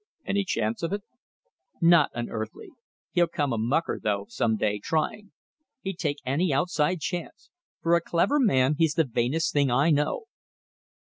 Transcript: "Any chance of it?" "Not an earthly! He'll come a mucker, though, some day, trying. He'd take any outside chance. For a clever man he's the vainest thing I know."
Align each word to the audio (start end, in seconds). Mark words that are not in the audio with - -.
"Any 0.25 0.43
chance 0.43 0.81
of 0.81 0.93
it?" 0.93 1.03
"Not 1.79 2.09
an 2.15 2.27
earthly! 2.31 2.69
He'll 3.11 3.27
come 3.27 3.53
a 3.53 3.57
mucker, 3.59 3.99
though, 4.01 4.25
some 4.29 4.57
day, 4.57 4.79
trying. 4.79 5.31
He'd 5.81 5.99
take 5.99 6.17
any 6.25 6.51
outside 6.51 6.99
chance. 7.01 7.51
For 7.83 7.95
a 7.95 8.01
clever 8.01 8.39
man 8.39 8.73
he's 8.79 8.95
the 8.95 9.03
vainest 9.03 9.53
thing 9.53 9.69
I 9.69 9.91
know." 9.91 10.25